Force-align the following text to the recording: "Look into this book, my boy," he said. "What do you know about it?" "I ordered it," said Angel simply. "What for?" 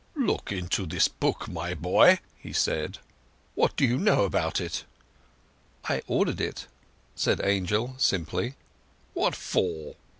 "Look 0.17 0.51
into 0.51 0.87
this 0.87 1.07
book, 1.07 1.47
my 1.47 1.75
boy," 1.75 2.21
he 2.35 2.53
said. 2.53 2.97
"What 3.53 3.75
do 3.75 3.85
you 3.85 3.99
know 3.99 4.23
about 4.25 4.59
it?" 4.59 4.83
"I 5.85 6.01
ordered 6.07 6.41
it," 6.41 6.65
said 7.15 7.39
Angel 7.43 7.93
simply. 7.99 8.55
"What 9.13 9.35
for?" 9.35 9.97